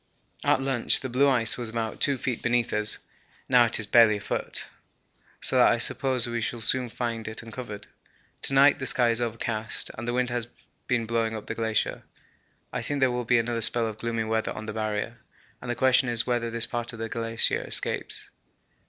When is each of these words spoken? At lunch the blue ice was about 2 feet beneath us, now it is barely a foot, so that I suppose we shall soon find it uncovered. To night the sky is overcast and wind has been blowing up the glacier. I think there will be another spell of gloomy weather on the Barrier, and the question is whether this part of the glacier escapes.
At 0.43 0.63
lunch 0.63 1.01
the 1.01 1.09
blue 1.09 1.29
ice 1.29 1.59
was 1.59 1.69
about 1.69 1.99
2 2.01 2.17
feet 2.17 2.41
beneath 2.41 2.73
us, 2.73 2.97
now 3.47 3.65
it 3.65 3.77
is 3.79 3.85
barely 3.85 4.17
a 4.17 4.19
foot, 4.19 4.65
so 5.39 5.57
that 5.57 5.67
I 5.71 5.77
suppose 5.77 6.25
we 6.25 6.41
shall 6.41 6.59
soon 6.59 6.89
find 6.89 7.27
it 7.27 7.43
uncovered. 7.43 7.85
To 8.41 8.53
night 8.55 8.79
the 8.79 8.87
sky 8.87 9.11
is 9.11 9.21
overcast 9.21 9.91
and 9.95 10.09
wind 10.09 10.31
has 10.31 10.47
been 10.87 11.05
blowing 11.05 11.35
up 11.35 11.45
the 11.45 11.53
glacier. 11.53 12.01
I 12.73 12.81
think 12.81 12.99
there 12.99 13.11
will 13.11 13.25
be 13.25 13.37
another 13.37 13.61
spell 13.61 13.85
of 13.85 13.99
gloomy 13.99 14.23
weather 14.23 14.51
on 14.53 14.65
the 14.65 14.73
Barrier, 14.73 15.19
and 15.61 15.69
the 15.69 15.75
question 15.75 16.09
is 16.09 16.25
whether 16.25 16.49
this 16.49 16.65
part 16.65 16.93
of 16.93 16.97
the 16.97 17.07
glacier 17.07 17.61
escapes. 17.61 18.27